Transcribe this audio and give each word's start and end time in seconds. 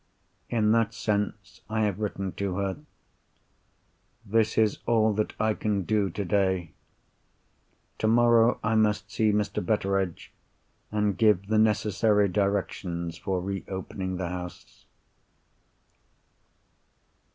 In 0.49 0.71
that 0.71 0.95
sense, 0.95 1.61
I 1.69 1.81
have 1.81 1.99
written 1.99 2.31
to 2.31 2.55
her. 2.57 2.77
This 4.25 4.57
is 4.57 4.79
all 4.87 5.13
that 5.13 5.35
I 5.39 5.53
can 5.53 5.83
do 5.83 6.09
today. 6.09 6.71
Tomorrow 7.99 8.59
I 8.63 8.73
must 8.73 9.11
see 9.11 9.31
Mr. 9.31 9.63
Betteredge, 9.63 10.33
and 10.91 11.19
give 11.19 11.45
the 11.45 11.59
necessary 11.59 12.27
directions 12.29 13.19
for 13.19 13.39
re 13.41 13.63
opening 13.67 14.17
the 14.17 14.29
house. 14.29 14.87